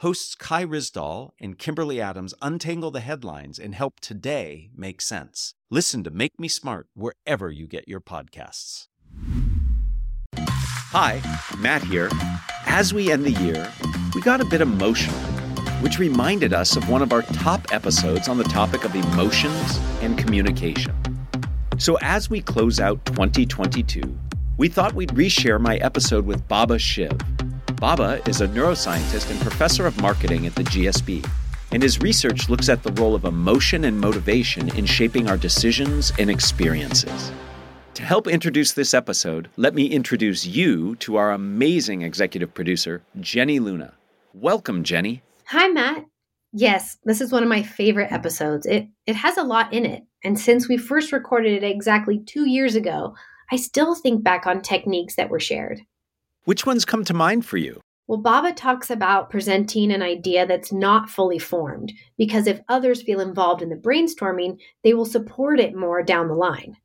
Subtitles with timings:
[0.00, 5.54] hosts Kai Ryssdal and Kimberly Adams untangle the headlines and help today make sense.
[5.70, 8.86] Listen to Make Me Smart wherever you get your podcasts.
[10.36, 11.20] Hi,
[11.58, 12.10] Matt here.
[12.66, 13.72] As we end the year,
[14.14, 15.18] we got a bit emotional,
[15.80, 20.16] which reminded us of one of our top episodes on the topic of emotions and
[20.16, 20.94] communication.
[21.78, 24.16] So, as we close out 2022,
[24.56, 27.18] we thought we'd reshare my episode with Baba Shiv
[27.80, 31.24] Baba is a neuroscientist and professor of marketing at the GSB,
[31.70, 36.12] and his research looks at the role of emotion and motivation in shaping our decisions
[36.18, 37.30] and experiences.
[37.94, 43.60] To help introduce this episode, let me introduce you to our amazing executive producer, Jenny
[43.60, 43.94] Luna.
[44.34, 45.22] Welcome, Jenny.
[45.46, 46.04] Hi, Matt.
[46.52, 48.66] Yes, this is one of my favorite episodes.
[48.66, 52.48] It it has a lot in it, and since we first recorded it exactly 2
[52.48, 53.14] years ago,
[53.52, 55.82] I still think back on techniques that were shared.
[56.48, 57.82] Which ones come to mind for you?
[58.06, 63.20] Well, Baba talks about presenting an idea that's not fully formed because if others feel
[63.20, 66.78] involved in the brainstorming, they will support it more down the line.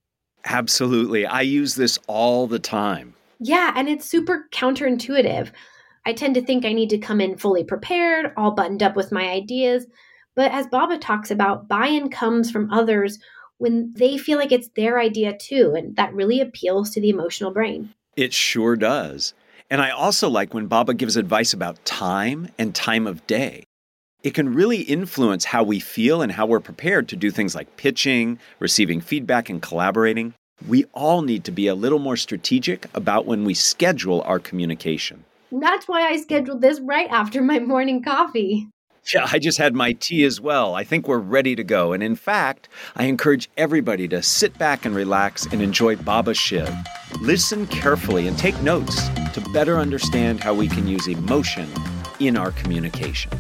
[0.44, 1.25] Absolutely.
[1.25, 3.14] I use this all the time.
[3.39, 5.50] Yeah, and it's super counterintuitive.
[6.05, 9.14] I tend to think I need to come in fully prepared, all buttoned up with
[9.14, 9.88] my ideas.
[10.36, 13.17] But as Baba talks about, buy in comes from others
[13.59, 15.73] when they feel like it's their idea too.
[15.77, 17.94] And that really appeals to the emotional brain.
[18.17, 19.33] It sure does.
[19.69, 23.64] And I also like when Baba gives advice about time and time of day.
[24.23, 27.75] It can really influence how we feel and how we're prepared to do things like
[27.75, 30.33] pitching, receiving feedback, and collaborating.
[30.66, 35.25] We all need to be a little more strategic about when we schedule our communication.
[35.52, 38.70] That's why I scheduled this right after my morning coffee.
[39.11, 40.75] Yeah, I just had my tea as well.
[40.75, 41.93] I think we're ready to go.
[41.93, 46.73] And in fact, I encourage everybody to sit back and relax and enjoy Baba Shiv.
[47.19, 51.67] Listen carefully and take notes to better understand how we can use emotion
[52.19, 53.31] in our communication.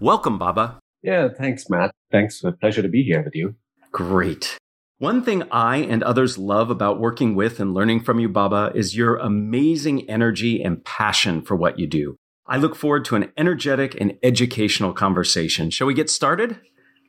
[0.00, 0.78] Welcome, Baba.
[1.02, 1.92] Yeah, thanks, Matt.
[2.10, 2.42] Thanks.
[2.44, 3.54] A pleasure to be here with you.
[3.90, 4.58] Great.
[4.98, 8.96] One thing I and others love about working with and learning from you, Baba, is
[8.96, 12.16] your amazing energy and passion for what you do.
[12.52, 15.70] I look forward to an energetic and educational conversation.
[15.70, 16.60] Shall we get started?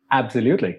[0.10, 0.78] Absolutely.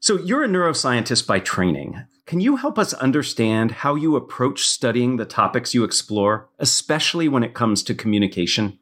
[0.00, 2.02] So, you're a neuroscientist by training.
[2.24, 7.44] Can you help us understand how you approach studying the topics you explore, especially when
[7.44, 8.78] it comes to communication?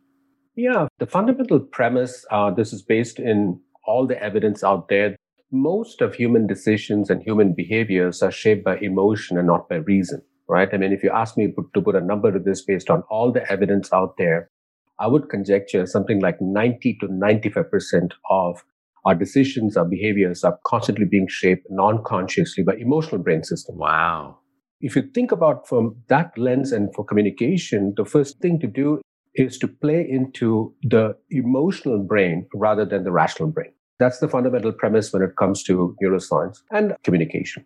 [0.54, 5.16] Yeah, the fundamental premise uh, this is based in all the evidence out there.
[5.50, 10.22] Most of human decisions and human behaviors are shaped by emotion and not by reason,
[10.48, 10.68] right?
[10.72, 13.32] I mean, if you ask me to put a number to this based on all
[13.32, 14.48] the evidence out there,
[14.99, 18.65] I would conjecture something like 90 to 95% of
[19.06, 23.77] our decisions, our behaviors are constantly being shaped non-consciously by emotional brain system.
[23.77, 24.38] Wow.
[24.81, 29.00] If you think about from that lens and for communication, the first thing to do
[29.34, 33.72] is to play into the emotional brain rather than the rational brain.
[33.99, 37.65] That's the fundamental premise when it comes to neuroscience and communication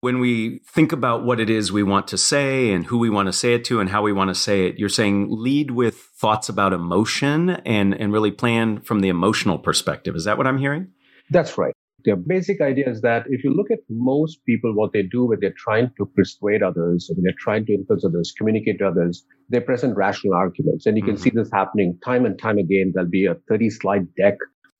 [0.00, 3.26] when we think about what it is we want to say and who we want
[3.26, 5.96] to say it to and how we want to say it, you're saying lead with
[6.18, 10.16] thoughts about emotion and, and really plan from the emotional perspective.
[10.16, 10.88] Is that what I'm hearing?
[11.28, 11.74] That's right.
[12.04, 15.38] The basic idea is that if you look at most people, what they do when
[15.38, 19.60] they're trying to persuade others, when they're trying to influence others, communicate to others, they
[19.60, 20.86] present rational arguments.
[20.86, 21.22] And you can mm-hmm.
[21.24, 22.92] see this happening time and time again.
[22.94, 24.38] There'll be a 30 slide deck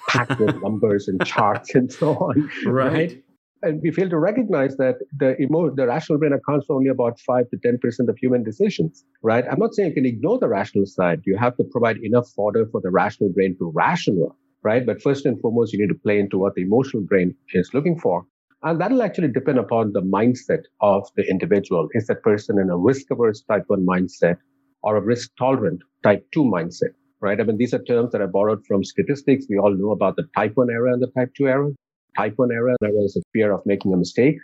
[0.08, 2.50] packed with numbers and charts and so on.
[2.64, 2.92] Right.
[2.92, 3.22] right?
[3.62, 7.18] And we fail to recognize that the emo- the rational brain accounts for only about
[7.20, 9.44] 5 to 10% of human decisions right?
[9.50, 11.20] I'm not saying you can ignore the rational side.
[11.26, 14.84] You have to provide enough fodder for the rational brain to rational right?
[14.84, 17.98] But first and foremost you need to play into what the emotional brain is looking
[17.98, 18.24] for.
[18.62, 21.88] And that'll actually depend upon the mindset of the individual.
[21.94, 24.36] Is that person in a risk averse type 1 mindset
[24.82, 27.38] or a risk tolerant type 2 mindset right?
[27.40, 29.46] I mean these are terms that are borrowed from statistics.
[29.50, 31.72] We all know about the type 1 error and the type 2 error
[32.16, 34.36] Type 1 error, error is a fear of making a mistake.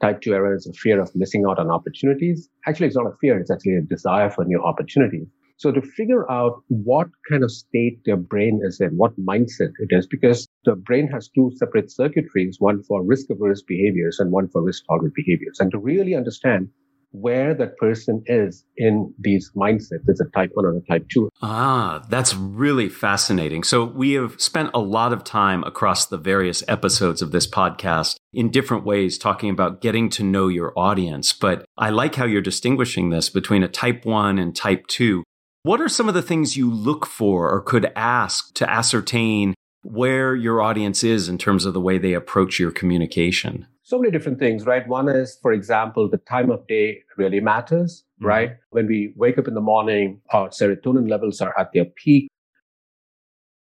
[0.00, 2.48] Type 2 error is a fear of missing out on opportunities.
[2.66, 3.38] Actually, it's not a fear.
[3.38, 5.26] It's actually a desire for new opportunities.
[5.58, 9.90] So to figure out what kind of state their brain is in, what mindset it
[9.90, 14.48] is, because the brain has two separate circuitries, one for risk averse behaviors and one
[14.48, 15.60] for risk tolerant behaviors.
[15.60, 16.70] And to really understand
[17.12, 20.08] where that person is in these mindsets.
[20.08, 21.28] Is a type one or a type two.
[21.42, 23.62] Ah, that's really fascinating.
[23.62, 28.16] So we have spent a lot of time across the various episodes of this podcast
[28.32, 31.32] in different ways talking about getting to know your audience.
[31.32, 35.24] But I like how you're distinguishing this between a type one and type two.
[35.62, 40.34] What are some of the things you look for or could ask to ascertain where
[40.34, 43.66] your audience is in terms of the way they approach your communication?
[43.82, 44.86] So many different things, right?
[44.86, 48.26] One is, for example, the time of day really matters, mm-hmm.
[48.26, 48.50] right?
[48.70, 52.28] When we wake up in the morning, our serotonin levels are at their peak.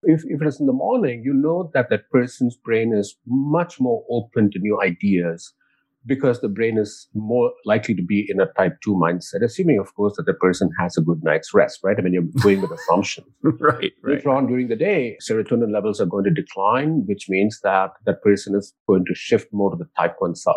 [0.04, 3.80] If, if it is in the morning, you know that that person's brain is much
[3.80, 5.54] more open to new ideas
[6.06, 9.94] because the brain is more likely to be in a type 2 mindset, assuming, of
[9.96, 11.98] course, that the person has a good night's rest, right?
[11.98, 13.28] I mean, you're going with assumptions.
[13.44, 14.16] right, right.
[14.16, 18.22] Later on during the day, serotonin levels are going to decline, which means that that
[18.24, 20.56] person is going to shift more to the type 1 side,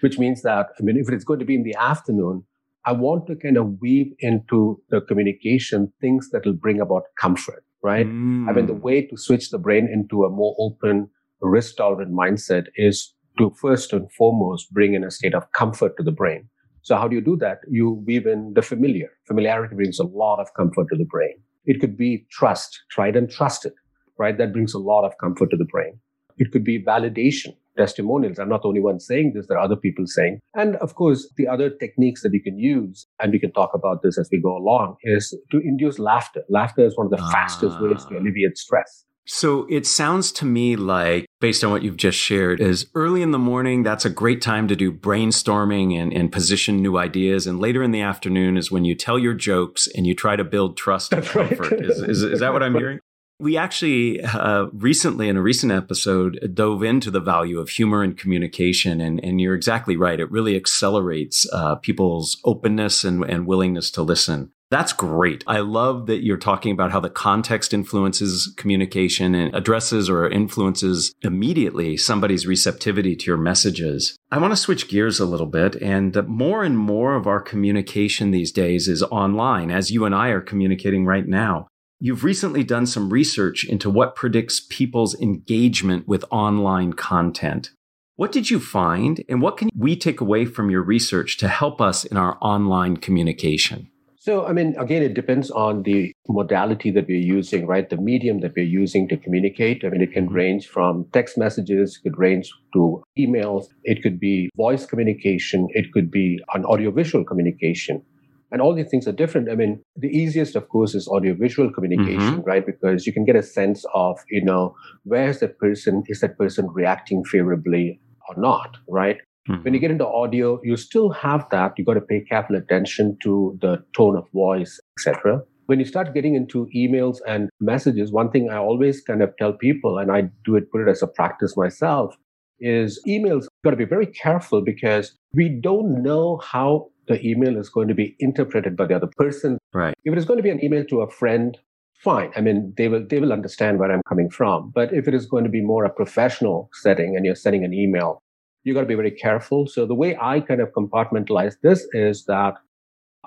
[0.00, 2.44] which means that, I mean, if it's going to be in the afternoon,
[2.84, 7.64] I want to kind of weave into the communication things that will bring about comfort,
[7.82, 8.06] right?
[8.06, 8.48] Mm.
[8.48, 8.80] I mean, the mm.
[8.80, 11.10] way to switch the brain into a more open,
[11.40, 16.02] risk tolerant mindset is to first and foremost bring in a state of comfort to
[16.02, 16.48] the brain.
[16.82, 17.58] So how do you do that?
[17.68, 19.10] You weave in the familiar.
[19.26, 21.34] Familiarity brings a lot of comfort to the brain.
[21.64, 23.72] It could be trust, tried and trusted,
[24.18, 24.38] right?
[24.38, 25.98] That brings a lot of comfort to the brain.
[26.38, 28.38] It could be validation, testimonials.
[28.38, 29.46] I'm not the only one saying this.
[29.48, 30.38] There are other people saying.
[30.54, 34.02] And of course, the other techniques that you can use, and we can talk about
[34.02, 36.44] this as we go along, is to induce laughter.
[36.48, 37.32] Laughter is one of the ah.
[37.32, 39.04] fastest ways to alleviate stress.
[39.26, 43.32] So it sounds to me like, based on what you've just shared, is early in
[43.32, 47.46] the morning, that's a great time to do brainstorming and, and position new ideas.
[47.46, 50.44] And later in the afternoon is when you tell your jokes and you try to
[50.44, 51.72] build trust and comfort.
[51.72, 51.84] Right.
[51.84, 53.00] Is, is, is, that what I'm hearing?
[53.38, 58.16] We actually uh, recently, in a recent episode, dove into the value of humor and
[58.16, 59.00] communication.
[59.00, 60.20] And, and you're exactly right.
[60.20, 64.52] It really accelerates uh, people's openness and, and willingness to listen.
[64.68, 65.44] That's great.
[65.46, 71.14] I love that you're talking about how the context influences communication and addresses or influences
[71.22, 74.16] immediately somebody's receptivity to your messages.
[74.32, 78.32] I want to switch gears a little bit and more and more of our communication
[78.32, 81.68] these days is online as you and I are communicating right now.
[82.00, 87.70] You've recently done some research into what predicts people's engagement with online content.
[88.16, 91.80] What did you find and what can we take away from your research to help
[91.80, 93.90] us in our online communication?
[94.26, 97.88] So, I mean, again, it depends on the modality that we're using, right?
[97.88, 99.84] The medium that we're using to communicate.
[99.84, 104.18] I mean, it can range from text messages, it could range to emails, it could
[104.18, 108.02] be voice communication, it could be an audiovisual communication.
[108.50, 109.48] And all these things are different.
[109.48, 112.50] I mean, the easiest, of course, is audiovisual communication, mm-hmm.
[112.50, 112.66] right?
[112.66, 114.74] Because you can get a sense of, you know,
[115.04, 119.18] where's that person, is that person reacting favorably or not, right?
[119.48, 119.62] Mm-hmm.
[119.62, 121.74] When you get into audio, you still have that.
[121.76, 125.42] You got to pay careful attention to the tone of voice, etc.
[125.66, 129.52] When you start getting into emails and messages, one thing I always kind of tell
[129.52, 132.14] people, and I do it, put it as a practice myself,
[132.60, 137.68] is emails got to be very careful because we don't know how the email is
[137.68, 139.58] going to be interpreted by the other person.
[139.72, 139.94] Right.
[140.04, 141.56] If it is going to be an email to a friend,
[142.02, 142.32] fine.
[142.36, 144.72] I mean, they will they will understand where I'm coming from.
[144.74, 147.74] But if it is going to be more a professional setting and you're sending an
[147.74, 148.20] email,
[148.66, 149.68] you got to be very careful.
[149.68, 152.54] So the way I kind of compartmentalize this is that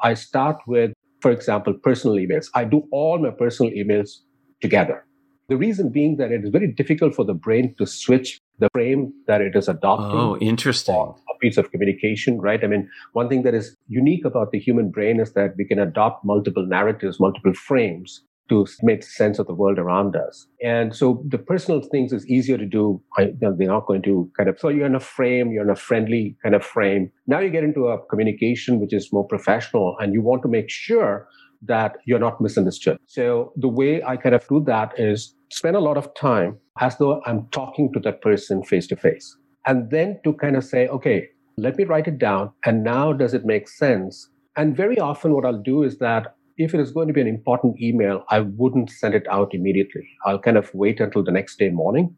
[0.03, 0.91] I start with,
[1.21, 2.47] for example, personal emails.
[2.53, 4.09] I do all my personal emails
[4.61, 5.05] together.
[5.47, 9.13] The reason being that it is very difficult for the brain to switch the frame
[9.27, 10.19] that it is adopting.
[10.19, 10.93] Oh, interesting.
[10.93, 12.61] a piece of communication, right?
[12.61, 15.79] I mean, one thing that is unique about the human brain is that we can
[15.79, 20.47] adopt multiple narratives, multiple frames to make sense of the world around us.
[20.63, 23.01] And so the personal things is easier to do.
[23.17, 26.35] They're not going to kind of, so you're in a frame, you're in a friendly
[26.43, 27.11] kind of frame.
[27.27, 30.69] Now you get into a communication which is more professional and you want to make
[30.69, 31.27] sure
[31.61, 32.97] that you're not misunderstood.
[33.05, 36.97] So the way I kind of do that is spend a lot of time as
[36.97, 39.35] though I'm talking to that person face to face.
[39.65, 41.27] And then to kind of say, okay,
[41.57, 42.51] let me write it down.
[42.65, 44.29] And now does it make sense?
[44.55, 47.27] And very often what I'll do is that if it is going to be an
[47.27, 50.05] important email, I wouldn't send it out immediately.
[50.25, 52.15] I'll kind of wait until the next day morning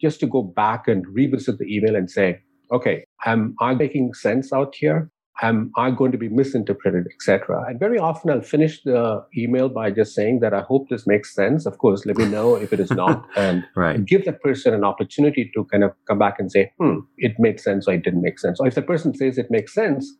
[0.00, 2.40] just to go back and revisit the email and say,
[2.72, 5.10] okay, am I making sense out here?
[5.42, 7.64] Am I going to be misinterpreted, etc.?
[7.68, 11.34] And very often I'll finish the email by just saying that I hope this makes
[11.34, 11.66] sense.
[11.66, 14.04] Of course, let me know if it is not, and right.
[14.04, 17.60] give that person an opportunity to kind of come back and say, hmm, it made
[17.60, 18.58] sense or it didn't make sense.
[18.58, 20.10] Or if the person says it makes sense,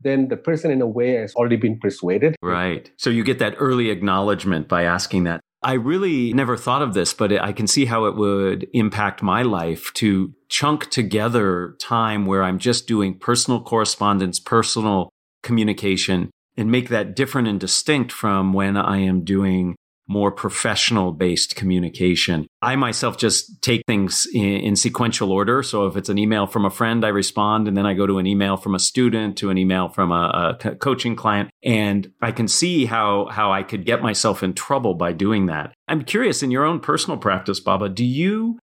[0.00, 2.36] then the person in a way has already been persuaded.
[2.42, 2.90] Right.
[2.96, 5.40] So you get that early acknowledgement by asking that.
[5.62, 9.42] I really never thought of this, but I can see how it would impact my
[9.42, 15.10] life to chunk together time where I'm just doing personal correspondence, personal
[15.42, 19.76] communication and make that different and distinct from when I am doing
[20.08, 22.46] more professional based communication.
[22.62, 25.62] I myself just take things in, in, sequential order.
[25.62, 28.18] So if it's an email from a friend, I respond, and then I go to
[28.18, 32.32] an email from a student to an email from a, a coaching client, and I
[32.32, 35.74] can see how how I could get myself in trouble by doing that.
[35.86, 38.58] I'm curious in your own personal practice, Baba, do you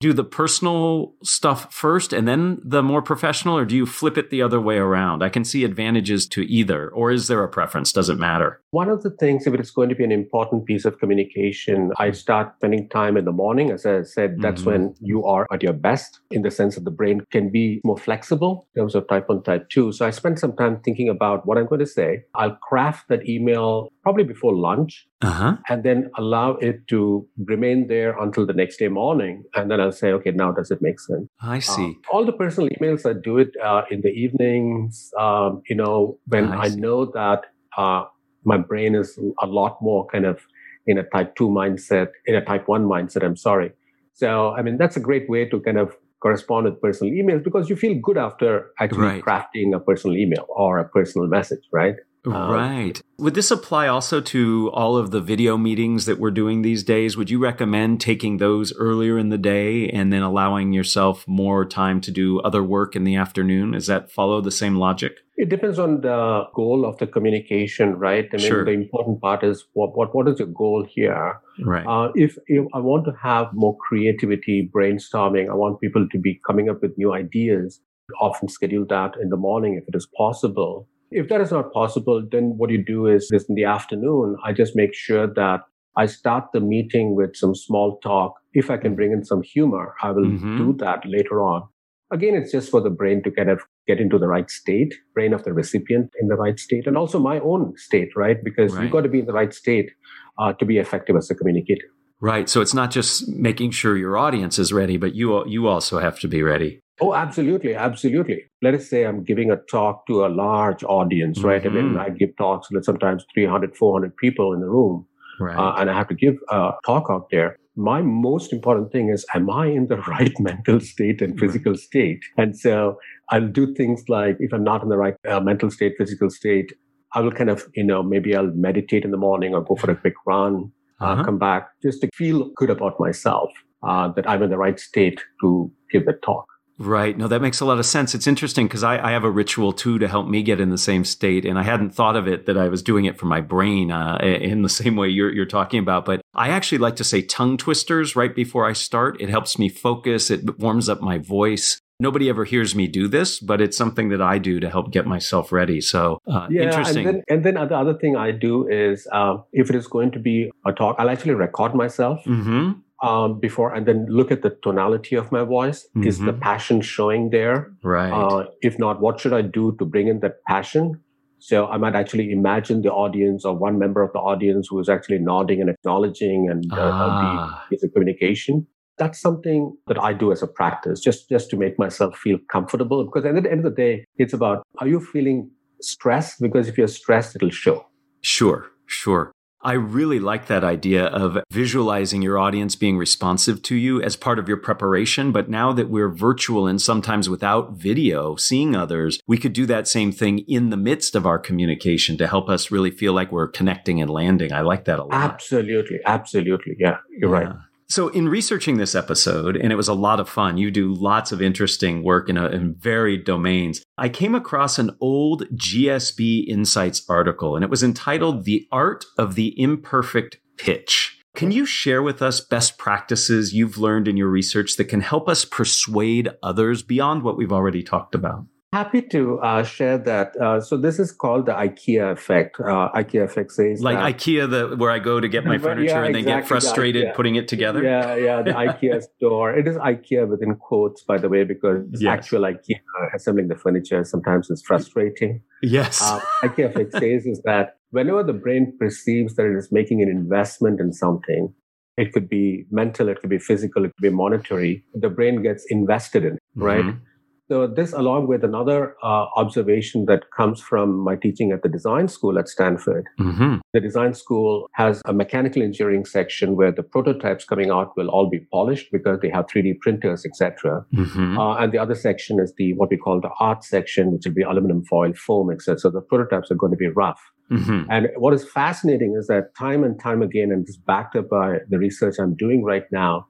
[0.00, 4.30] do the personal stuff first and then the more professional, or do you flip it
[4.30, 5.22] the other way around?
[5.22, 7.92] I can see advantages to either, or is there a preference?
[7.92, 8.62] Does it matter?
[8.72, 12.12] One of the things, if it's going to be an important piece of communication, I
[12.12, 13.72] start spending time in the morning.
[13.72, 14.70] As I said, that's mm-hmm.
[14.70, 17.98] when you are at your best in the sense that the brain can be more
[17.98, 19.90] flexible in terms of type 1, type 2.
[19.90, 22.22] So I spend some time thinking about what I'm going to say.
[22.36, 25.56] I'll craft that email probably before lunch uh-huh.
[25.68, 29.42] and then allow it to remain there until the next day morning.
[29.56, 31.26] And then I'll say, okay, now does it make sense?
[31.40, 31.96] I uh, see.
[32.06, 36.20] Uh, all the personal emails, I do it uh, in the evenings, um, you know,
[36.26, 37.46] when I, I know that
[37.76, 38.04] uh,
[38.44, 40.40] my brain is a lot more kind of
[40.86, 43.72] in a type 2 mindset, in a type 1 mindset, I'm sorry.
[44.14, 47.70] So, I mean, that's a great way to kind of correspond with personal emails because
[47.70, 49.24] you feel good after actually right.
[49.24, 51.96] crafting a personal email or a personal message, right?
[52.26, 53.00] Um, right.
[53.18, 57.16] Would this apply also to all of the video meetings that we're doing these days?
[57.16, 62.00] Would you recommend taking those earlier in the day and then allowing yourself more time
[62.02, 63.72] to do other work in the afternoon?
[63.72, 65.18] Does that follow the same logic?
[65.36, 68.28] It depends on the goal of the communication, right?
[68.30, 68.64] I mean, sure.
[68.66, 71.40] the important part is what what, what is your goal here?
[71.64, 71.86] Right.
[71.86, 76.38] Uh, if, if I want to have more creativity, brainstorming, I want people to be
[76.46, 77.80] coming up with new ideas.
[78.20, 82.26] Often schedule that in the morning if it is possible if that is not possible,
[82.30, 85.60] then what you do is this in the afternoon, I just make sure that
[85.96, 88.34] I start the meeting with some small talk.
[88.52, 90.56] If I can bring in some humor, I will mm-hmm.
[90.56, 91.68] do that later on.
[92.12, 95.32] Again, it's just for the brain to kind of get into the right state, brain
[95.32, 98.42] of the recipient in the right state, and also my own state, right?
[98.42, 98.82] Because right.
[98.82, 99.90] you've got to be in the right state
[100.38, 101.86] uh, to be effective as a communicator.
[102.20, 102.48] Right.
[102.48, 106.20] So it's not just making sure your audience is ready, but you you also have
[106.20, 106.80] to be ready.
[107.00, 108.44] Oh, absolutely, absolutely.
[108.62, 111.48] Let us say I'm giving a talk to a large audience, mm-hmm.
[111.48, 111.66] right?
[111.66, 111.96] I mean.
[111.96, 115.06] I give talks to sometimes 300, 400 people in the room,
[115.40, 115.56] right.
[115.56, 117.56] uh, and I have to give a talk out there.
[117.76, 121.80] My most important thing is, am I in the right mental state and physical right.
[121.80, 122.20] state?
[122.36, 122.98] And so
[123.30, 126.72] I'll do things like, if I'm not in the right uh, mental state, physical state,
[127.12, 129.90] I will kind of, you know, maybe I'll meditate in the morning or go for
[129.90, 131.24] a quick run, uh, uh-huh.
[131.24, 133.50] come back just to feel good about myself,
[133.82, 136.46] uh, that I'm in the right state to give the talk.
[136.80, 137.16] Right.
[137.16, 138.14] No, that makes a lot of sense.
[138.14, 140.78] It's interesting because I, I, have a ritual too to help me get in the
[140.78, 141.44] same state.
[141.44, 144.16] And I hadn't thought of it that I was doing it for my brain uh,
[144.22, 146.06] in the same way you're, you're talking about.
[146.06, 149.20] But I actually like to say tongue twisters right before I start.
[149.20, 151.78] It helps me focus, it warms up my voice.
[152.00, 155.06] Nobody ever hears me do this, but it's something that I do to help get
[155.06, 155.82] myself ready.
[155.82, 157.06] So uh, yeah, interesting.
[157.06, 160.12] And then, and then the other thing I do is uh, if it is going
[160.12, 162.24] to be a talk, I'll actually record myself.
[162.24, 165.86] Mm-hmm um, before and then look at the tonality of my voice.
[165.96, 166.08] Mm-hmm.
[166.08, 166.40] Is the mm-hmm.
[166.40, 167.72] passion showing there?
[167.82, 168.10] Right.
[168.10, 171.00] Uh, if not, what should I do to bring in that passion?
[171.38, 174.90] So I might actually imagine the audience or one member of the audience who is
[174.90, 177.66] actually nodding and acknowledging and uh, ah.
[177.70, 178.66] the, the communication.
[178.98, 183.02] That's something that I do as a practice, just just to make myself feel comfortable.
[183.06, 186.42] Because at the end of the day, it's about are you feeling stressed?
[186.42, 187.86] Because if you're stressed, it'll show.
[188.20, 189.32] Sure, sure.
[189.62, 194.38] I really like that idea of visualizing your audience being responsive to you as part
[194.38, 195.32] of your preparation.
[195.32, 199.86] But now that we're virtual and sometimes without video, seeing others, we could do that
[199.86, 203.48] same thing in the midst of our communication to help us really feel like we're
[203.48, 204.50] connecting and landing.
[204.52, 205.12] I like that a lot.
[205.12, 205.98] Absolutely.
[206.06, 206.76] Absolutely.
[206.78, 207.48] Yeah, you're yeah.
[207.48, 207.56] right.
[207.90, 211.32] So, in researching this episode, and it was a lot of fun, you do lots
[211.32, 213.82] of interesting work in, a, in varied domains.
[214.00, 219.34] I came across an old GSB Insights article, and it was entitled The Art of
[219.34, 221.22] the Imperfect Pitch.
[221.34, 225.28] Can you share with us best practices you've learned in your research that can help
[225.28, 228.46] us persuade others beyond what we've already talked about?
[228.72, 230.36] Happy to uh, share that.
[230.36, 232.60] Uh, so this is called the IKEA effect.
[232.60, 235.86] Uh, IKEA effect says like that, IKEA, the where I go to get my furniture
[235.86, 237.82] yeah, and exactly, then get frustrated the putting it together.
[237.82, 239.52] Yeah, yeah, the IKEA store.
[239.52, 242.12] It is IKEA within quotes, by the way, because yes.
[242.12, 242.78] actual IKEA
[243.12, 245.42] assembling the furniture sometimes is frustrating.
[245.62, 246.00] Yes.
[246.00, 250.08] Uh, IKEA effect says is that whenever the brain perceives that it is making an
[250.08, 251.52] investment in something,
[251.96, 254.84] it could be mental, it could be physical, it could be monetary.
[254.94, 256.84] The brain gets invested in, right?
[256.84, 257.04] Mm-hmm
[257.50, 262.06] So this, along with another uh, observation that comes from my teaching at the design
[262.06, 263.56] school at Stanford, mm-hmm.
[263.72, 268.30] the design school has a mechanical engineering section where the prototypes coming out will all
[268.30, 270.84] be polished because they have 3D printers, etc.
[270.94, 271.36] Mm-hmm.
[271.36, 274.34] Uh, and the other section is the what we call the art section, which will
[274.34, 275.80] be aluminum foil, foam, etc.
[275.80, 277.20] So the prototypes are going to be rough.
[277.50, 277.90] Mm-hmm.
[277.90, 281.58] And what is fascinating is that time and time again, and this backed up by
[281.68, 283.26] the research I'm doing right now,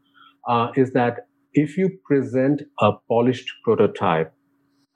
[0.47, 1.21] uh, is that
[1.53, 4.33] if you present a polished prototype,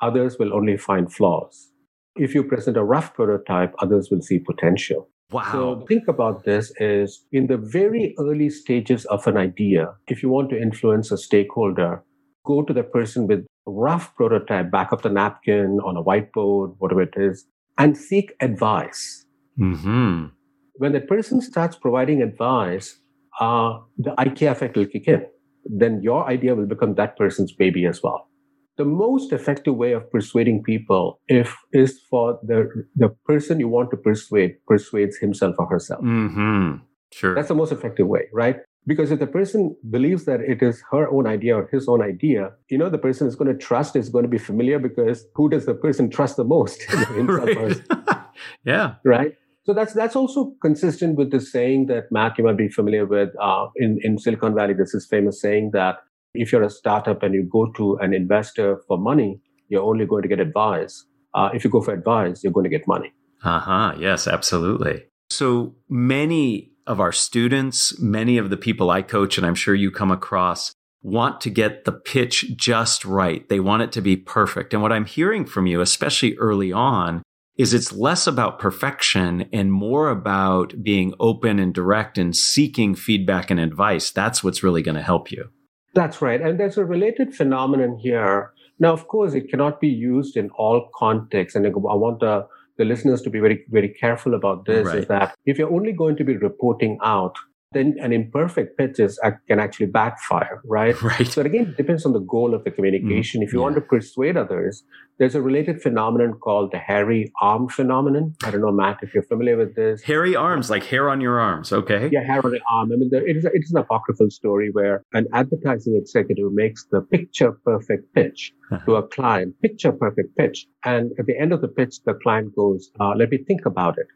[0.00, 1.70] others will only find flaws.
[2.16, 5.08] If you present a rough prototype, others will see potential.
[5.30, 5.50] Wow.
[5.50, 10.28] So think about this is in the very early stages of an idea, if you
[10.28, 12.04] want to influence a stakeholder,
[12.44, 16.76] go to the person with a rough prototype, back of the napkin on a whiteboard,
[16.78, 17.46] whatever it is,
[17.78, 19.25] and seek advice.
[19.58, 20.26] Mm-hmm.
[20.75, 23.00] When the person starts providing advice,
[23.40, 25.26] uh, the IKEA effect will kick in
[25.64, 28.28] then your idea will become that person's baby as well.
[28.76, 33.90] The most effective way of persuading people if is for the the person you want
[33.92, 36.02] to persuade persuades himself or herself.
[36.02, 36.83] Mm-hmm.
[37.12, 37.35] Sure.
[37.35, 38.56] That's the most effective way, right?
[38.87, 42.52] Because if the person believes that it is her own idea or his own idea,
[42.68, 45.49] you know, the person is going to trust is going to be familiar because who
[45.49, 46.85] does the person trust the most?
[47.16, 47.80] right.
[48.64, 48.94] yeah.
[49.04, 49.37] Right.
[49.64, 53.30] So that's that's also consistent with the saying that Matt, you might be familiar with
[53.40, 54.75] uh, in in Silicon Valley.
[54.75, 56.00] This is famous saying that
[56.35, 60.23] if you're a startup and you go to an investor for money, you're only going
[60.23, 61.04] to get advice.
[61.33, 63.12] Uh, if you go for advice, you're going to get money.
[63.42, 63.94] Uh huh.
[63.99, 65.04] Yes, absolutely.
[65.30, 69.90] So many of our students, many of the people I coach, and I'm sure you
[69.90, 73.49] come across, want to get the pitch just right.
[73.49, 74.75] They want it to be perfect.
[74.75, 77.23] And what I'm hearing from you, especially early on,
[77.56, 83.50] is it's less about perfection and more about being open and direct and seeking feedback
[83.50, 84.11] and advice.
[84.11, 85.50] That's what's really going to help you.
[85.94, 86.40] That's right.
[86.40, 88.52] And there's a related phenomenon here.
[88.80, 91.54] Now, of course, it cannot be used in all contexts.
[91.54, 92.46] And I want the,
[92.76, 94.99] the listeners to be very, very careful about this right.
[94.99, 97.37] is that if you're only going to be reporting out
[97.75, 100.95] then an imperfect pitch is, uh, can actually backfire, right?
[101.04, 101.26] Right.
[101.26, 103.40] So again, it depends on the goal of the communication.
[103.40, 103.64] Mm, if you yeah.
[103.64, 104.85] want to persuade others,
[105.19, 108.35] there's a related phenomenon called the hairy arm phenomenon.
[108.43, 110.02] I don't know, Matt, if you're familiar with this.
[110.02, 112.09] Hairy arms, like hair on your arms, okay?
[112.11, 112.90] Yeah, hair on the arm.
[112.93, 116.87] I mean, there, it, is it is an apocryphal story where an advertising executive makes
[116.90, 118.52] the picture perfect pitch
[118.87, 120.66] to a client, picture perfect pitch.
[120.85, 123.99] And at the end of the pitch, the client goes, uh, let me think about
[123.99, 124.06] it.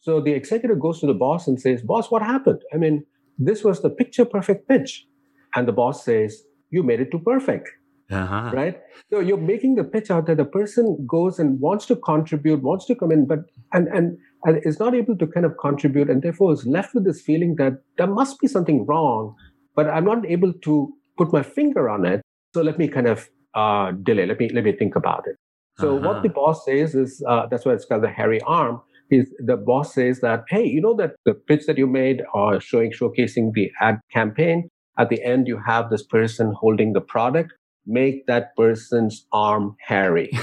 [0.00, 2.60] So the executive goes to the boss and says, Boss, what happened?
[2.72, 3.04] I mean,
[3.38, 5.06] this was the picture perfect pitch.
[5.54, 7.68] And the boss says, You made it too perfect.
[8.10, 8.50] Uh-huh.
[8.52, 8.80] Right?
[9.10, 12.86] So you're making the pitch out that the person goes and wants to contribute, wants
[12.86, 13.40] to come in, but
[13.72, 17.04] and and and is not able to kind of contribute, and therefore is left with
[17.04, 19.36] this feeling that there must be something wrong,
[19.76, 22.20] but I'm not able to put my finger on it.
[22.52, 24.26] So let me kind of uh, delay.
[24.26, 25.36] Let me let me think about it.
[25.78, 26.08] So uh-huh.
[26.08, 28.80] what the boss says is uh, that's why it's called the hairy arm
[29.10, 32.56] is the boss says that, hey, you know that the pitch that you made or
[32.56, 34.68] uh, showing showcasing the ad campaign,
[34.98, 37.52] at the end you have this person holding the product,
[37.86, 40.30] make that person's arm hairy.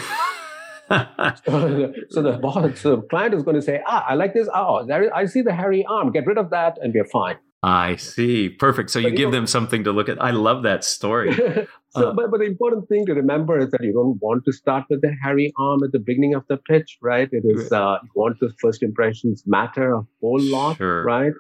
[0.90, 4.48] so, so, the boss, so the client is going to say, ah, I like this.
[4.54, 6.12] Oh, there, I see the hairy arm.
[6.12, 7.38] Get rid of that, and we're fine.
[7.64, 8.50] I see.
[8.50, 8.90] Perfect.
[8.92, 10.22] So you, you give know, them something to look at.
[10.22, 11.34] I love that story.
[11.90, 14.52] so, uh, but, but the important thing to remember is that you don't want to
[14.52, 17.28] start with the hairy arm at the beginning of the pitch, right?
[17.32, 21.04] It is, uh, you want the first impressions matter a whole lot, sure.
[21.04, 21.34] right?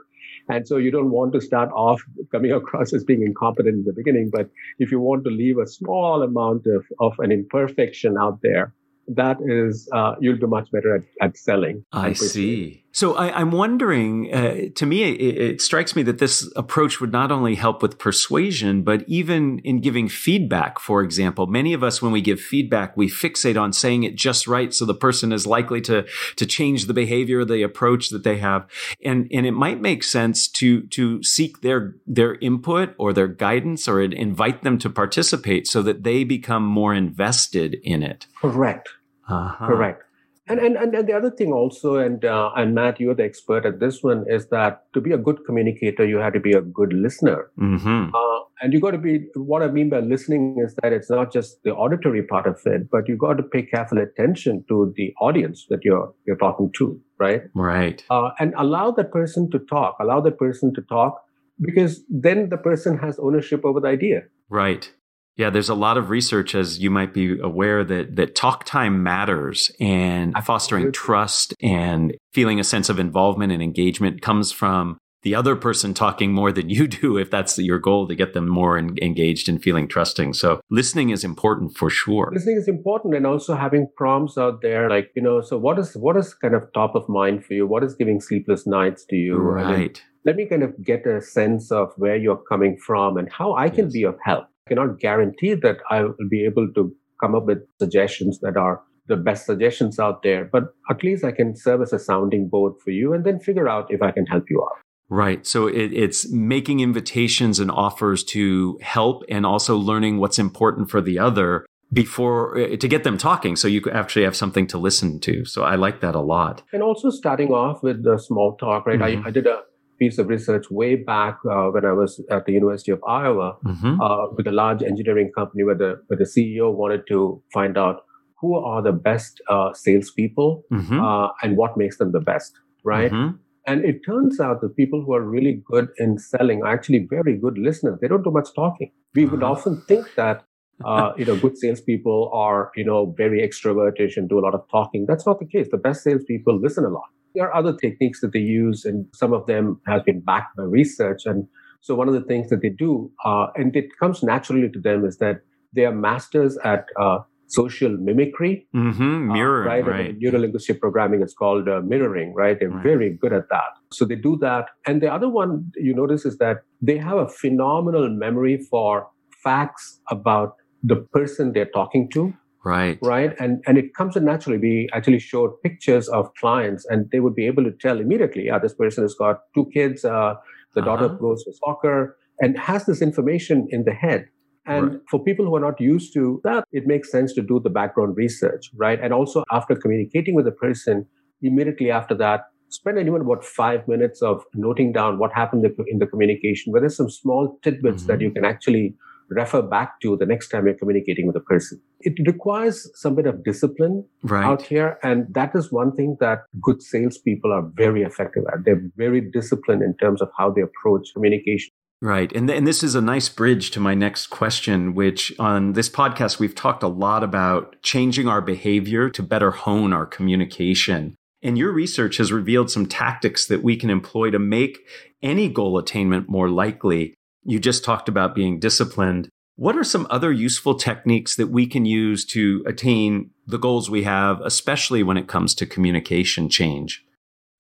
[0.49, 2.01] And so you don't want to start off
[2.31, 4.49] coming across as being incompetent in the beginning, but
[4.79, 8.73] if you want to leave a small amount of, of an imperfection out there,
[9.07, 11.85] that is uh, you'll be much better at, at selling.
[11.93, 12.83] I see.
[12.97, 14.33] So I, am wondering.
[14.33, 17.99] Uh, to me, it, it, strikes me that this approach would not only help with
[17.99, 20.79] persuasion, but even in giving feedback.
[20.79, 24.47] For example, many of us, when we give feedback, we fixate on saying it just
[24.47, 26.07] right, so the person is likely to
[26.37, 28.65] to change the behavior, the approach that they have,
[29.05, 33.87] and and it might make sense to to seek their their input or their guidance
[33.87, 38.25] or invite them to participate, so that they become more invested in it.
[38.41, 38.89] Correct.
[39.29, 39.67] Uh-huh.
[39.67, 40.06] Correct.
[40.49, 43.79] And, and and the other thing also, and uh, and Matt, you're the expert at
[43.79, 46.93] this one, is that to be a good communicator, you have to be a good
[46.93, 47.51] listener.
[47.59, 48.15] Mm-hmm.
[48.15, 49.27] Uh, and you got to be.
[49.35, 52.89] What I mean by listening is that it's not just the auditory part of it,
[52.89, 56.99] but you got to pay careful attention to the audience that you're you're talking to,
[57.19, 57.41] right?
[57.53, 58.03] Right.
[58.09, 59.97] Uh, and allow that person to talk.
[59.99, 61.21] Allow that person to talk
[61.61, 64.21] because then the person has ownership over the idea.
[64.49, 64.91] Right.
[65.37, 69.03] Yeah, there's a lot of research, as you might be aware, that that talk time
[69.03, 75.35] matters, and fostering trust and feeling a sense of involvement and engagement comes from the
[75.35, 78.77] other person talking more than you do if that's your goal to get them more
[78.77, 80.33] en- engaged and feeling trusting.
[80.33, 82.29] So listening is important for sure.
[82.33, 85.95] Listening is important and also having prompts out there like, you know, so what is
[85.97, 87.67] what is kind of top of mind for you?
[87.67, 89.37] What is giving sleepless nights to you?
[89.37, 90.01] Right.
[90.25, 93.69] let me kind of get a sense of where you're coming from and how I
[93.69, 93.93] can yes.
[93.93, 94.47] be of help.
[94.67, 98.81] I cannot guarantee that I will be able to come up with suggestions that are
[99.07, 102.73] the best suggestions out there, but at least I can serve as a sounding board
[102.83, 104.81] for you and then figure out if I can help you out.
[105.09, 105.47] Right.
[105.47, 110.99] So it, it's making invitations and offers to help and also learning what's important for
[110.99, 115.21] the other before uh, to get them talking so you actually have something to listen
[115.21, 115.45] to.
[115.45, 116.61] So I like that a lot.
[116.73, 118.99] And also starting off with the small talk, right?
[118.99, 119.25] Mm-hmm.
[119.25, 119.61] I, I did a
[119.99, 124.01] piece of research way back uh, when I was at the University of Iowa mm-hmm.
[124.01, 128.03] uh, with a large engineering company where the, where the CEO wanted to find out
[128.39, 130.99] who are the best uh, salespeople mm-hmm.
[130.99, 133.11] Uh, and what makes them the best, right?
[133.11, 133.37] Mm-hmm.
[133.65, 137.37] And it turns out the people who are really good in selling are actually very
[137.37, 137.99] good listeners.
[137.99, 138.91] They don't do much talking.
[139.13, 139.51] We would uh-huh.
[139.51, 140.43] often think that
[140.85, 144.63] uh, you know, good salespeople are, you know, very extroverted and do a lot of
[144.69, 145.05] talking.
[145.07, 145.67] That's not the case.
[145.71, 147.09] The best salespeople listen a lot.
[147.37, 150.63] There are other techniques that they use, and some of them have been backed by
[150.63, 151.25] research.
[151.25, 151.47] And
[151.81, 155.05] so one of the things that they do, uh, and it comes naturally to them,
[155.05, 155.41] is that
[155.75, 159.29] they are masters at uh, social mimicry, mm-hmm.
[159.29, 159.85] Uh, mirroring, right?
[159.85, 160.15] right.
[160.17, 162.57] Neuro linguistic programming, is called uh, mirroring, right?
[162.59, 162.83] They're right.
[162.83, 163.71] very good at that.
[163.91, 164.65] So they do that.
[164.87, 169.07] And the other one you notice is that they have a phenomenal memory for
[169.43, 172.33] facts about the person they're talking to.
[172.67, 172.99] Right.
[173.01, 173.33] Right.
[173.39, 174.57] And and it comes in naturally.
[174.57, 178.59] We actually showed pictures of clients and they would be able to tell immediately, yeah,
[178.59, 180.33] this person has got two kids, uh,
[180.75, 180.89] the uh-huh.
[180.89, 184.27] daughter goes to soccer and has this information in the head.
[184.65, 184.99] And right.
[185.09, 188.17] for people who are not used to that, it makes sense to do the background
[188.17, 188.99] research, right?
[189.01, 191.05] And also after communicating with the person,
[191.41, 196.05] immediately after that, spend even about five minutes of noting down what happened in the
[196.05, 198.11] communication, where there's some small tidbits mm-hmm.
[198.11, 198.93] that you can actually
[199.29, 201.81] refer back to the next time you're communicating with a person.
[202.01, 204.43] It requires some bit of discipline right.
[204.43, 204.97] out here.
[205.03, 208.65] And that is one thing that good salespeople are very effective at.
[208.65, 211.71] They're very disciplined in terms of how they approach communication.
[212.01, 212.31] Right.
[212.33, 215.89] And, th- and this is a nice bridge to my next question, which on this
[215.89, 221.15] podcast, we've talked a lot about changing our behavior to better hone our communication.
[221.41, 224.79] And your research has revealed some tactics that we can employ to make
[225.23, 227.15] any goal attainment more likely.
[227.47, 229.29] You just talked about being disciplined.
[229.55, 234.03] What are some other useful techniques that we can use to attain the goals we
[234.03, 237.05] have, especially when it comes to communication change?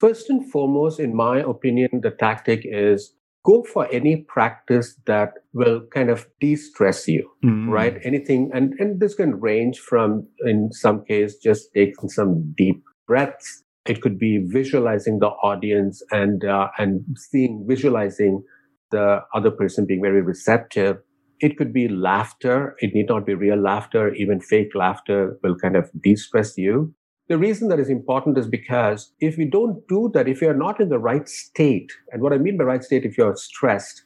[0.01, 3.13] First and foremost, in my opinion, the tactic is
[3.45, 7.69] go for any practice that will kind of de-stress you mm.
[7.69, 12.83] right anything and and this can range from in some case just taking some deep
[13.07, 18.43] breaths it could be visualizing the audience and uh, and seeing visualizing
[18.91, 20.97] the other person being very receptive.
[21.39, 22.75] It could be laughter.
[22.79, 24.13] It need not be real laughter.
[24.15, 26.93] Even fake laughter will kind of de-stress you.
[27.29, 30.79] The reason that is important is because if we don't do that, if you're not
[30.79, 34.03] in the right state, and what I mean by right state, if you're stressed,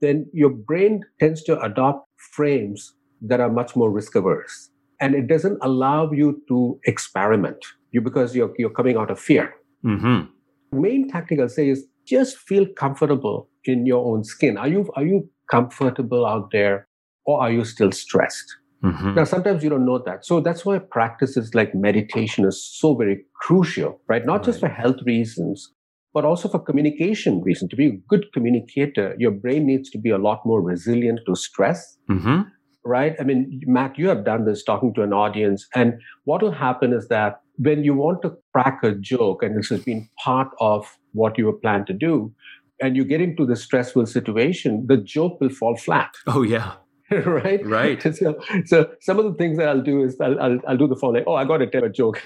[0.00, 2.92] then your brain tends to adopt frames
[3.22, 4.70] that are much more risk averse.
[5.00, 9.54] And it doesn't allow you to experiment you because you're, you're coming out of fear.
[9.84, 10.80] Mm-hmm.
[10.80, 14.56] Main tactic I'll say is just feel comfortable in your own skin.
[14.56, 16.88] Are you are you comfortable out there,
[17.24, 18.56] or are you still stressed?
[18.82, 19.14] Mm-hmm.
[19.14, 20.26] Now, sometimes you don't know that.
[20.26, 24.26] So that's why practices like meditation is so very crucial, right?
[24.26, 24.44] Not right.
[24.44, 25.72] just for health reasons,
[26.12, 27.70] but also for communication reasons.
[27.70, 31.34] To be a good communicator, your brain needs to be a lot more resilient to
[31.34, 31.96] stress.
[32.10, 32.42] Mm-hmm.
[32.86, 33.16] Right?
[33.18, 35.66] I mean, Matt, you have done this talking to an audience.
[35.74, 39.70] And what will happen is that when you want to crack a joke, and this
[39.70, 42.34] has been part of what you were planned to do,
[42.80, 46.10] and you get into the stressful situation, the joke will fall flat.
[46.26, 46.74] Oh, yeah.
[47.10, 47.64] right?
[47.64, 48.02] Right.
[48.14, 50.96] So, so some of the things that I'll do is I'll, I'll, I'll do the
[50.96, 51.24] following.
[51.26, 52.22] Oh, I got to tell a joke.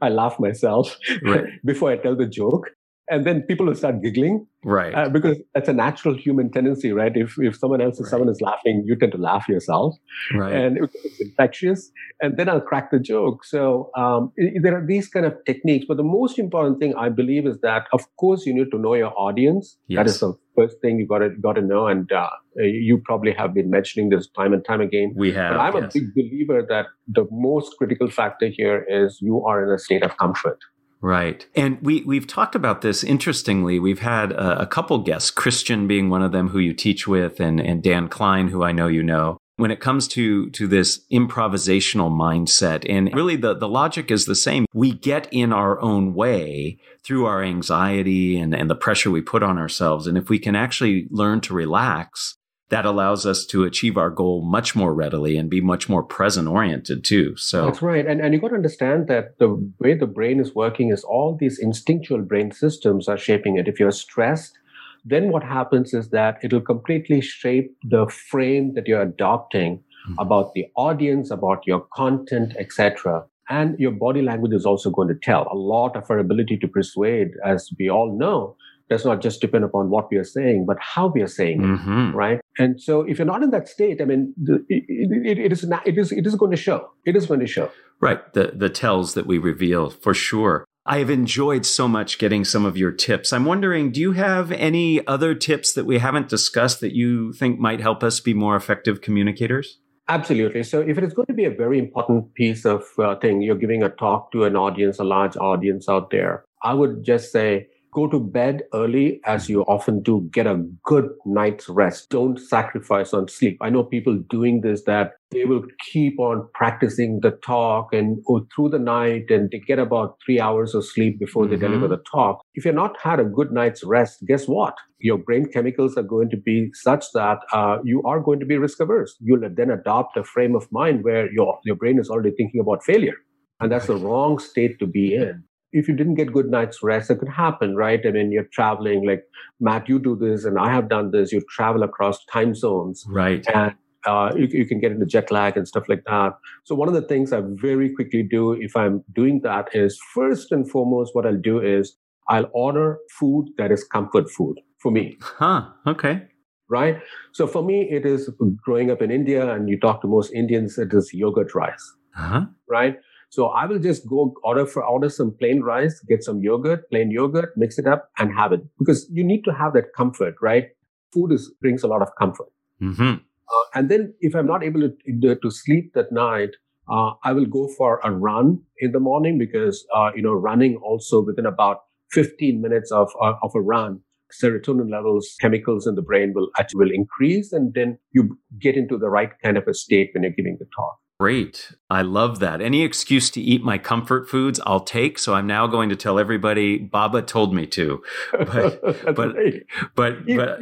[0.00, 1.44] I laugh myself right.
[1.64, 2.70] before I tell the joke
[3.08, 4.94] and then people will start giggling right.
[4.94, 7.12] uh, because that's a natural human tendency right?
[7.14, 8.08] If if someone else right.
[8.08, 9.96] someone is laughing you tend to laugh yourself.
[10.34, 10.54] Right.
[10.54, 11.90] And it's infectious.
[12.20, 13.44] And then i'll crack the joke.
[13.44, 15.86] So um, there are these kind of techniques.
[15.88, 18.94] But the most important thing i believe is that of course you need to know
[18.94, 19.76] your audience.
[19.88, 19.98] Yes.
[19.98, 21.86] that is the first thing you got to got to know.
[21.86, 25.12] And uh, you probably have been mentioning this time and time again.
[25.16, 25.96] We have but i'm yes.
[25.96, 30.02] a big believer that the most critical factor here is you are in a state
[30.02, 30.58] of comfort
[31.02, 31.44] Right.
[31.56, 33.80] And we, we've talked about this interestingly.
[33.80, 37.40] We've had a, a, couple guests, Christian being one of them who you teach with,
[37.40, 39.38] and, and Dan Klein, who I know you know.
[39.56, 44.34] when it comes to to this improvisational mindset and really the the logic is the
[44.34, 49.20] same we get in our own way through our anxiety and and the pressure we
[49.20, 52.38] put on ourselves and if we can actually learn to relax
[52.72, 56.48] that allows us to achieve our goal much more readily and be much more present
[56.48, 60.06] oriented too so that's right and and you got to understand that the way the
[60.06, 64.58] brain is working is all these instinctual brain systems are shaping it if you're stressed
[65.04, 70.18] then what happens is that it'll completely shape the frame that you're adopting mm-hmm.
[70.18, 73.24] about the audience, about your content, etc.
[73.48, 75.48] And your body language is also going to tell.
[75.50, 78.56] A lot of our ability to persuade, as we all know,
[78.92, 82.10] does not just depend upon what we are saying, but how we are saying mm-hmm.
[82.10, 82.40] it, right?
[82.58, 84.34] And so, if you're not in that state, I mean,
[84.68, 86.90] it, it, it is not, it is it is going to show.
[87.06, 87.70] It is going to show.
[88.00, 88.20] Right.
[88.34, 90.66] The the tells that we reveal for sure.
[90.84, 93.32] I have enjoyed so much getting some of your tips.
[93.32, 97.60] I'm wondering, do you have any other tips that we haven't discussed that you think
[97.60, 99.78] might help us be more effective communicators?
[100.08, 100.64] Absolutely.
[100.64, 103.62] So, if it is going to be a very important piece of uh, thing, you're
[103.64, 107.68] giving a talk to an audience, a large audience out there, I would just say
[107.92, 112.08] go to bed early as you often do get a good night's rest.
[112.10, 113.58] Don't sacrifice on sleep.
[113.60, 118.46] I know people doing this that they will keep on practicing the talk and go
[118.54, 121.66] through the night and they get about three hours of sleep before they mm-hmm.
[121.66, 122.40] deliver the talk.
[122.54, 124.74] If you're not had a good night's rest guess what?
[124.98, 128.56] Your brain chemicals are going to be such that uh, you are going to be
[128.56, 132.32] risk averse you'll then adopt a frame of mind where your, your brain is already
[132.36, 133.16] thinking about failure.
[133.60, 137.10] And that's the wrong state to be in if you didn't get good night's rest,
[137.10, 138.00] it could happen, right?
[138.06, 139.24] I mean, you're traveling, like
[139.60, 141.32] Matt, you do this, and I have done this.
[141.32, 143.44] You travel across time zones, right?
[143.54, 143.74] And
[144.06, 146.32] uh, you, you, can get into jet lag and stuff like that.
[146.64, 150.50] So one of the things I very quickly do if I'm doing that is first
[150.50, 151.96] and foremost, what I'll do is
[152.28, 155.16] I'll order food that is comfort food for me.
[155.20, 155.68] Huh.
[155.86, 156.22] Okay.
[156.68, 156.98] Right.
[157.32, 158.30] So for me, it is
[158.64, 161.92] growing up in India, and you talk to most Indians, it is yogurt rice.
[162.16, 162.46] Uh-huh.
[162.68, 162.96] Right.
[163.32, 167.10] So I will just go order for order some plain rice, get some yogurt, plain
[167.10, 170.66] yogurt, mix it up, and have it because you need to have that comfort, right?
[171.14, 172.52] Food is brings a lot of comfort.
[172.82, 173.14] Mm-hmm.
[173.14, 176.50] Uh, and then if I'm not able to to sleep that night,
[176.90, 180.76] uh, I will go for a run in the morning because uh, you know running
[180.76, 184.00] also within about 15 minutes of uh, of a run
[184.42, 188.98] serotonin levels, chemicals in the brain will actually will increase, and then you get into
[188.98, 190.98] the right kind of a state when you're giving the talk.
[191.22, 191.70] Great.
[191.88, 192.60] I love that.
[192.60, 195.20] Any excuse to eat my comfort foods, I'll take.
[195.20, 198.02] So I'm now going to tell everybody Baba told me to.
[198.52, 198.82] But,
[199.14, 199.62] but, right.
[199.94, 200.60] but, even, but,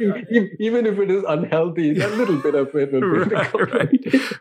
[0.59, 3.35] even if it is unhealthy, a little bit of it will be.
[3.35, 3.89] right, right,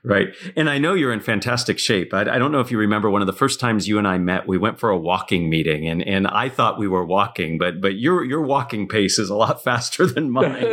[0.04, 0.28] right.
[0.56, 2.12] And I know you're in fantastic shape.
[2.12, 4.18] I, I, don't know if you remember one of the first times you and I
[4.18, 7.80] met, we went for a walking meeting and, and I thought we were walking, but,
[7.80, 10.64] but your, your walking pace is a lot faster than mine.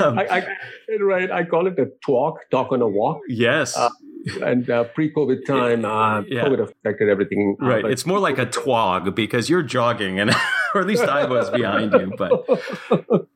[0.00, 0.46] Um, I, I,
[1.00, 1.30] right.
[1.30, 3.20] I call it a talk, talk on a walk.
[3.28, 3.76] Yes.
[3.76, 3.90] Uh,
[4.42, 6.44] and uh, pre-COVID time, uh, yeah.
[6.44, 7.56] COVID affected everything.
[7.62, 7.84] Uh, right.
[7.84, 10.30] It's more like a twog because you're jogging, and
[10.74, 12.12] or at least I was behind you.
[12.16, 12.46] But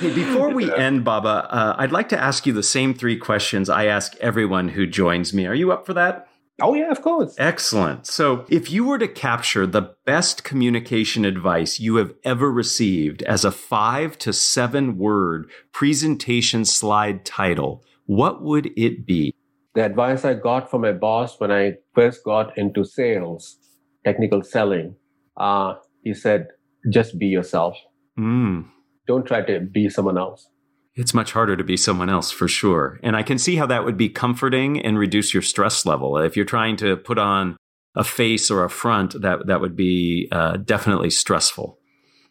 [0.00, 3.86] before we end, Baba, uh, I'd like to ask you the same three questions I
[3.86, 5.46] ask everyone who joins me.
[5.46, 6.28] Are you up for that?
[6.62, 7.34] Oh, yeah, of course.
[7.36, 8.06] Excellent.
[8.06, 13.44] So, if you were to capture the best communication advice you have ever received as
[13.44, 19.34] a five to seven word presentation slide title, what would it be?
[19.74, 23.58] The advice I got from my boss when I first got into sales,
[24.04, 24.96] technical selling,
[25.36, 26.48] uh, he said,
[26.92, 27.76] just be yourself.
[28.18, 28.66] Mm.
[29.06, 30.46] Don't try to be someone else.
[30.94, 33.00] It's much harder to be someone else for sure.
[33.02, 36.16] And I can see how that would be comforting and reduce your stress level.
[36.18, 37.56] If you're trying to put on
[37.96, 41.78] a face or a front, that, that would be uh, definitely stressful.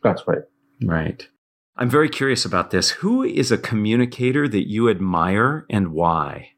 [0.02, 0.44] That's right.
[0.86, 1.28] Right.
[1.76, 2.92] I'm very curious about this.
[2.92, 6.53] Who is a communicator that you admire and why?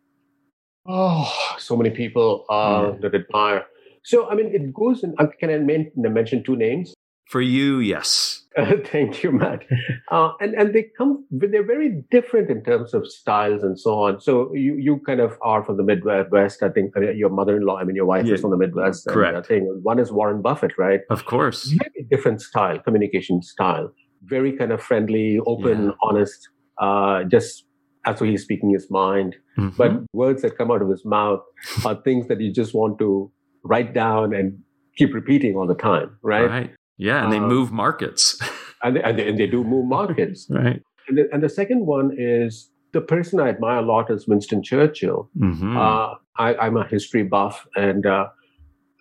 [0.86, 3.02] Oh, so many people uh, mm.
[3.02, 3.66] that admire.
[4.04, 5.16] So, I mean, it goes in.
[5.18, 6.94] Uh, can I mention two names?
[7.28, 8.46] For you, yes.
[8.86, 9.66] thank you, Matt.
[10.10, 14.22] Uh, and and they come, they're very different in terms of styles and so on.
[14.22, 16.62] So you you kind of are from the Midwest.
[16.62, 18.36] I think your mother-in-law, I mean, your wife yeah.
[18.36, 19.08] is from the Midwest.
[19.08, 19.36] Correct.
[19.36, 19.80] And, thing.
[19.84, 21.02] One is Warren Buffett, right?
[21.10, 21.66] Of course.
[21.66, 23.92] Very different style, communication style.
[24.24, 25.92] Very kind of friendly, open, yeah.
[26.04, 26.48] honest.
[26.78, 27.65] Uh, just
[28.06, 29.36] actually he's speaking his mind.
[29.58, 29.78] Mm-hmm.
[29.78, 31.42] But words that come out of his mouth
[31.86, 33.32] are things that you just want to
[33.64, 34.60] write down and
[34.96, 36.50] keep repeating all the time, right?
[36.50, 36.76] Right.
[36.98, 38.40] Yeah, and they uh, move markets.
[38.84, 40.48] and, they, and, they, and, they, do move markets.
[40.50, 40.82] right.
[41.08, 44.64] And the, and the, second one is the person I admire a lot is Winston
[44.64, 45.30] Churchill.
[45.38, 45.78] Mm-hmm.
[45.78, 47.68] Uh, I, am a history buff.
[47.76, 48.28] And uh,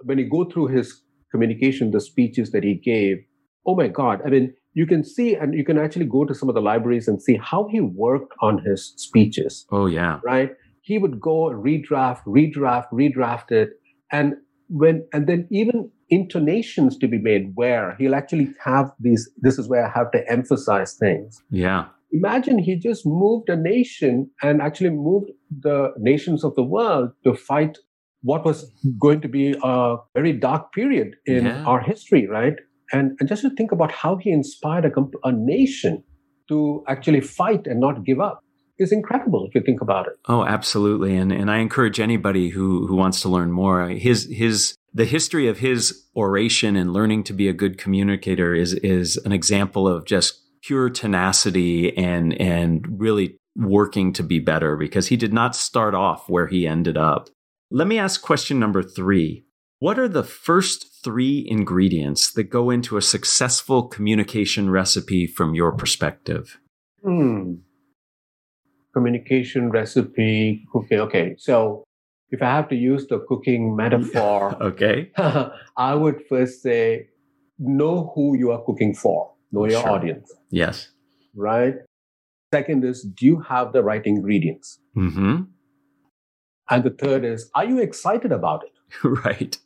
[0.02, 3.18] when you go through his communication, the speeches that he gave,
[3.66, 6.48] oh my God, I mean, you can see and you can actually go to some
[6.48, 9.66] of the libraries and see how he worked on his speeches.
[9.70, 10.20] Oh, yeah.
[10.22, 10.50] Right?
[10.84, 13.70] he would go redraft, redraft, redraft it.
[14.12, 14.34] And
[14.68, 19.66] when, and then even intonations to be made where he'll actually have these, this is
[19.66, 21.42] where I have to emphasize things.
[21.50, 21.86] Yeah.
[22.12, 27.34] Imagine he just moved a nation and actually moved the nations of the world to
[27.34, 27.78] fight
[28.20, 31.64] what was going to be a very dark period in yeah.
[31.64, 32.54] our history, right?
[32.94, 34.90] And, and just to think about how he inspired a,
[35.28, 36.02] a nation
[36.48, 38.40] to actually fight and not give up
[38.78, 40.14] is incredible if you think about it.
[40.28, 41.16] Oh, absolutely.
[41.16, 43.88] And and I encourage anybody who who wants to learn more.
[43.88, 48.74] His his the history of his oration and learning to be a good communicator is
[48.74, 55.06] is an example of just pure tenacity and and really working to be better because
[55.06, 57.28] he did not start off where he ended up.
[57.70, 59.43] Let me ask question number 3.
[59.84, 65.72] What are the first 3 ingredients that go into a successful communication recipe from your
[65.72, 66.58] perspective?
[67.02, 67.56] Hmm.
[68.94, 71.00] Communication recipe cooking.
[71.00, 71.84] Okay so
[72.30, 75.10] if i have to use the cooking metaphor okay.
[75.90, 77.08] I would first say
[77.58, 79.34] know who you are cooking for.
[79.52, 79.90] Know your sure.
[79.90, 80.32] audience.
[80.48, 80.88] Yes.
[81.34, 81.74] Right?
[82.54, 84.78] Second is do you have the right ingredients?
[84.96, 85.42] Mm-hmm.
[86.70, 88.72] and the third is are you excited about it?
[89.26, 89.58] Right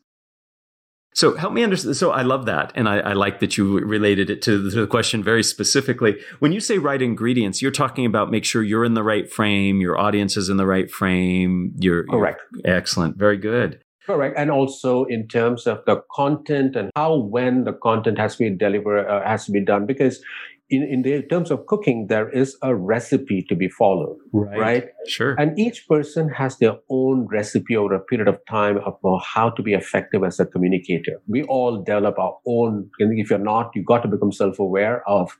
[1.14, 1.96] so help me understand.
[1.96, 2.72] So I love that.
[2.74, 6.16] And I, I like that you related it to the, to the, question very specifically.
[6.38, 9.80] When you say right ingredients, you're talking about make sure you're in the right frame,
[9.80, 11.72] your audience is in the right frame.
[11.78, 12.40] You're correct.
[12.64, 13.16] You're, excellent.
[13.16, 13.82] Very good.
[14.06, 14.36] Correct.
[14.38, 18.56] And also in terms of the content and how, when the content has to be
[18.56, 19.86] delivered, uh, has to be done.
[19.86, 20.22] Because
[20.70, 24.58] in, in the terms of cooking, there is a recipe to be followed, right.
[24.58, 24.88] right?
[25.06, 25.34] Sure.
[25.38, 29.50] And each person has their own recipe over a period of time of uh, how
[29.50, 31.22] to be effective as a communicator.
[31.26, 32.90] We all develop our own.
[32.98, 35.36] If you're not, you've got to become self-aware of,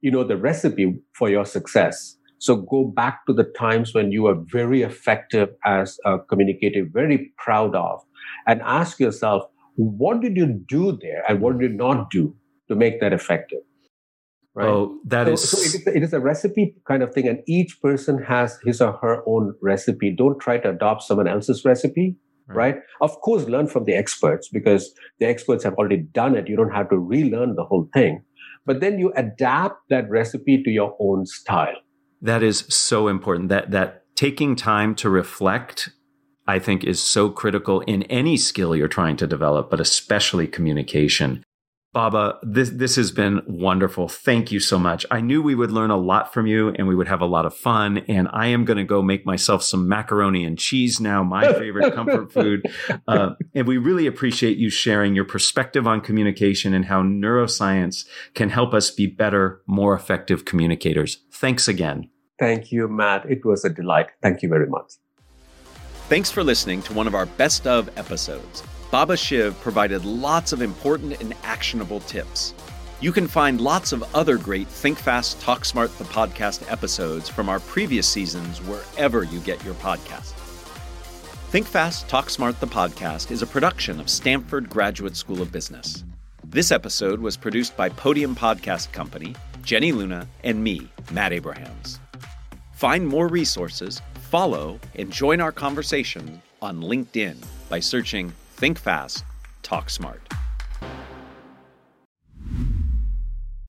[0.00, 2.16] you know, the recipe for your success.
[2.38, 7.32] So go back to the times when you were very effective as a communicator, very
[7.36, 8.00] proud of,
[8.46, 9.44] and ask yourself,
[9.74, 12.36] what did you do there and what did you not do
[12.68, 13.60] to make that effective?
[14.54, 14.68] Right?
[14.68, 15.50] Oh, that so, is...
[15.50, 18.58] so it, is a, it is a recipe kind of thing, and each person has
[18.64, 20.14] his or her own recipe.
[20.14, 22.16] Don't try to adopt someone else's recipe,
[22.48, 22.74] right?
[22.74, 22.82] right?
[23.00, 26.48] Of course, learn from the experts because the experts have already done it.
[26.48, 28.22] You don't have to relearn the whole thing,
[28.66, 31.76] but then you adapt that recipe to your own style.
[32.20, 33.48] That is so important.
[33.48, 35.90] That that taking time to reflect
[36.46, 41.44] I think is so critical in any skill you're trying to develop, but especially communication.
[41.92, 44.08] Baba, this this has been wonderful.
[44.08, 45.04] Thank you so much.
[45.10, 47.44] I knew we would learn a lot from you and we would have a lot
[47.44, 47.98] of fun.
[48.08, 51.94] And I am going to go make myself some macaroni and cheese now, my favorite
[51.94, 52.66] comfort food.
[53.06, 58.48] Uh, and we really appreciate you sharing your perspective on communication and how neuroscience can
[58.48, 61.18] help us be better, more effective communicators.
[61.30, 62.08] Thanks again.
[62.38, 63.26] Thank you, Matt.
[63.30, 64.06] It was a delight.
[64.22, 64.94] Thank you very much.
[66.08, 68.62] Thanks for listening to one of our best of episodes.
[68.92, 72.52] Baba Shiv provided lots of important and actionable tips.
[73.00, 77.48] You can find lots of other great Think Fast, Talk Smart, the podcast episodes from
[77.48, 80.32] our previous seasons wherever you get your podcast.
[81.48, 86.04] Think Fast, Talk Smart, the podcast is a production of Stanford Graduate School of Business.
[86.44, 91.98] This episode was produced by Podium Podcast Company, Jenny Luna, and me, Matt Abrahams.
[92.74, 99.24] Find more resources, follow, and join our conversation on LinkedIn by searching Think fast,
[99.64, 100.22] talk smart.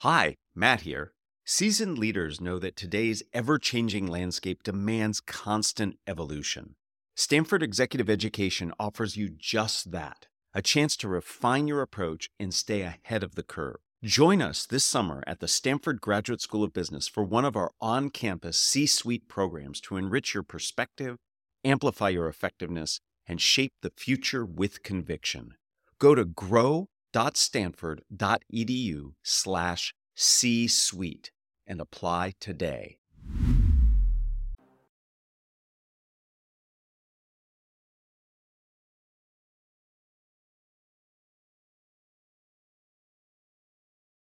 [0.01, 1.13] Hi, Matt here.
[1.43, 6.75] Seasoned leaders know that today's ever changing landscape demands constant evolution.
[7.15, 12.81] Stanford Executive Education offers you just that a chance to refine your approach and stay
[12.81, 13.77] ahead of the curve.
[14.03, 17.71] Join us this summer at the Stanford Graduate School of Business for one of our
[17.81, 21.17] on campus C suite programs to enrich your perspective,
[21.65, 25.55] amplify your effectiveness, and shape the future with conviction.
[25.99, 31.31] Go to grow.stanford.edu slash C-suite
[31.65, 32.97] and apply today.